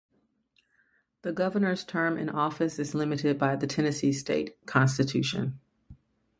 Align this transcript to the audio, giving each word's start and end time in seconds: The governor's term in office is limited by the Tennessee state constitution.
The 1.21 1.31
governor's 1.31 1.83
term 1.83 2.17
in 2.17 2.27
office 2.27 2.79
is 2.79 2.95
limited 2.95 3.37
by 3.37 3.55
the 3.55 3.67
Tennessee 3.67 4.13
state 4.13 4.57
constitution. 4.65 5.59